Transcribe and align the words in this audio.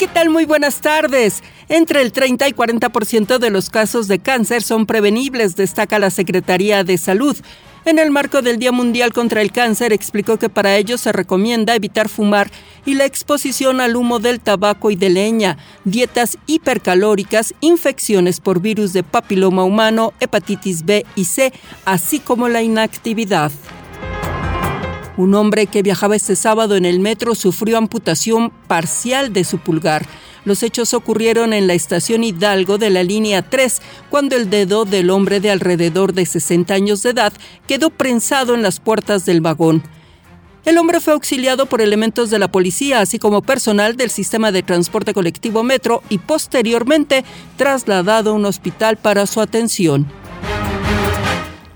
¿Qué 0.00 0.08
tal? 0.08 0.30
Muy 0.30 0.46
buenas 0.46 0.80
tardes. 0.80 1.42
Entre 1.68 2.00
el 2.00 2.10
30 2.10 2.48
y 2.48 2.52
40% 2.52 3.36
de 3.36 3.50
los 3.50 3.68
casos 3.68 4.08
de 4.08 4.18
cáncer 4.18 4.62
son 4.62 4.86
prevenibles, 4.86 5.56
destaca 5.56 5.98
la 5.98 6.08
Secretaría 6.08 6.84
de 6.84 6.96
Salud. 6.96 7.36
En 7.84 7.98
el 7.98 8.10
marco 8.10 8.40
del 8.40 8.58
Día 8.58 8.72
Mundial 8.72 9.12
contra 9.12 9.42
el 9.42 9.52
Cáncer 9.52 9.92
explicó 9.92 10.38
que 10.38 10.48
para 10.48 10.74
ello 10.78 10.96
se 10.96 11.12
recomienda 11.12 11.74
evitar 11.74 12.08
fumar 12.08 12.50
y 12.86 12.94
la 12.94 13.04
exposición 13.04 13.82
al 13.82 13.94
humo 13.94 14.20
del 14.20 14.40
tabaco 14.40 14.90
y 14.90 14.96
de 14.96 15.10
leña, 15.10 15.58
dietas 15.84 16.38
hipercalóricas, 16.46 17.52
infecciones 17.60 18.40
por 18.40 18.62
virus 18.62 18.94
de 18.94 19.02
papiloma 19.02 19.64
humano, 19.64 20.14
hepatitis 20.18 20.86
B 20.86 21.04
y 21.14 21.26
C, 21.26 21.52
así 21.84 22.20
como 22.20 22.48
la 22.48 22.62
inactividad. 22.62 23.52
Un 25.20 25.34
hombre 25.34 25.66
que 25.66 25.82
viajaba 25.82 26.16
este 26.16 26.34
sábado 26.34 26.76
en 26.76 26.86
el 26.86 26.98
metro 26.98 27.34
sufrió 27.34 27.76
amputación 27.76 28.54
parcial 28.66 29.34
de 29.34 29.44
su 29.44 29.58
pulgar. 29.58 30.06
Los 30.46 30.62
hechos 30.62 30.94
ocurrieron 30.94 31.52
en 31.52 31.66
la 31.66 31.74
estación 31.74 32.24
Hidalgo 32.24 32.78
de 32.78 32.88
la 32.88 33.02
línea 33.02 33.42
3, 33.42 33.82
cuando 34.08 34.34
el 34.34 34.48
dedo 34.48 34.86
del 34.86 35.10
hombre 35.10 35.38
de 35.40 35.50
alrededor 35.50 36.14
de 36.14 36.24
60 36.24 36.72
años 36.72 37.02
de 37.02 37.10
edad 37.10 37.34
quedó 37.66 37.90
prensado 37.90 38.54
en 38.54 38.62
las 38.62 38.80
puertas 38.80 39.26
del 39.26 39.42
vagón. 39.42 39.82
El 40.64 40.78
hombre 40.78 41.00
fue 41.00 41.12
auxiliado 41.12 41.66
por 41.66 41.82
elementos 41.82 42.30
de 42.30 42.38
la 42.38 42.50
policía, 42.50 43.00
así 43.02 43.18
como 43.18 43.42
personal 43.42 43.98
del 43.98 44.08
sistema 44.08 44.52
de 44.52 44.62
transporte 44.62 45.12
colectivo 45.12 45.62
Metro 45.62 46.02
y 46.08 46.16
posteriormente 46.16 47.26
trasladado 47.58 48.30
a 48.30 48.34
un 48.34 48.46
hospital 48.46 48.96
para 48.96 49.26
su 49.26 49.42
atención. 49.42 50.06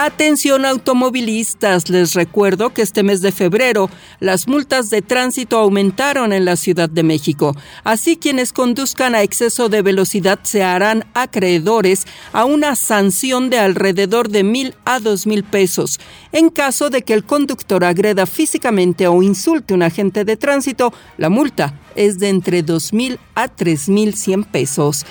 Atención 0.00 0.64
automovilistas, 0.64 1.90
les 1.90 2.14
recuerdo 2.14 2.72
que 2.72 2.82
este 2.82 3.02
mes 3.02 3.20
de 3.20 3.32
febrero 3.32 3.90
las 4.20 4.46
multas 4.46 4.90
de 4.90 5.02
tránsito 5.02 5.58
aumentaron 5.58 6.32
en 6.32 6.44
la 6.44 6.54
Ciudad 6.54 6.88
de 6.88 7.02
México. 7.02 7.56
Así 7.82 8.16
quienes 8.16 8.52
conduzcan 8.52 9.16
a 9.16 9.24
exceso 9.24 9.68
de 9.68 9.82
velocidad 9.82 10.38
se 10.44 10.62
harán 10.62 11.04
acreedores 11.14 12.06
a 12.32 12.44
una 12.44 12.76
sanción 12.76 13.50
de 13.50 13.58
alrededor 13.58 14.28
de 14.28 14.44
mil 14.44 14.76
a 14.84 15.00
dos 15.00 15.26
mil 15.26 15.42
pesos. 15.42 15.98
En 16.30 16.50
caso 16.50 16.90
de 16.90 17.02
que 17.02 17.14
el 17.14 17.24
conductor 17.24 17.84
agreda 17.84 18.26
físicamente 18.26 19.08
o 19.08 19.20
insulte 19.24 19.74
a 19.74 19.78
un 19.78 19.82
agente 19.82 20.24
de 20.24 20.36
tránsito, 20.36 20.92
la 21.16 21.28
multa 21.28 21.74
es 21.96 22.20
de 22.20 22.28
entre 22.28 22.62
dos 22.62 22.92
mil 22.92 23.18
a 23.34 23.48
tres 23.48 23.88
mil 23.88 24.14
cien 24.14 24.44
pesos. 24.44 25.04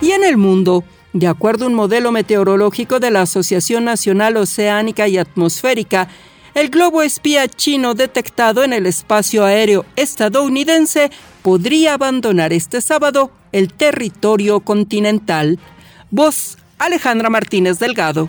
Y 0.00 0.12
en 0.12 0.22
el 0.22 0.36
mundo, 0.36 0.84
de 1.14 1.28
acuerdo 1.28 1.64
a 1.64 1.68
un 1.68 1.74
modelo 1.74 2.10
meteorológico 2.10 2.98
de 2.98 3.10
la 3.10 3.22
Asociación 3.22 3.84
Nacional 3.84 4.36
Oceánica 4.36 5.06
y 5.06 5.16
Atmosférica, 5.16 6.08
el 6.54 6.70
globo 6.70 7.02
espía 7.02 7.48
chino 7.48 7.94
detectado 7.94 8.64
en 8.64 8.72
el 8.72 8.84
espacio 8.84 9.44
aéreo 9.44 9.86
estadounidense 9.96 11.10
podría 11.42 11.94
abandonar 11.94 12.52
este 12.52 12.80
sábado 12.80 13.30
el 13.52 13.72
territorio 13.72 14.60
continental. 14.60 15.60
Voz 16.10 16.58
Alejandra 16.78 17.30
Martínez 17.30 17.78
Delgado. 17.78 18.28